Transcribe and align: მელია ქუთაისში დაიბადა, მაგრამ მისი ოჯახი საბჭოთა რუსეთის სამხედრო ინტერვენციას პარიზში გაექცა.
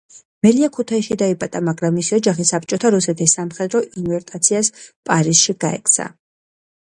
მელია 0.45 0.69
ქუთაისში 0.77 1.17
დაიბადა, 1.21 1.59
მაგრამ 1.65 1.93
მისი 1.97 2.15
ოჯახი 2.17 2.45
საბჭოთა 2.51 2.91
რუსეთის 2.95 3.35
სამხედრო 3.39 3.83
ინტერვენციას 3.89 4.71
პარიზში 5.11 5.55
გაექცა. 5.65 6.09